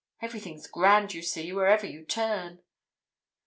[0.19, 2.63] Everything's grand, you see, wherever you turn."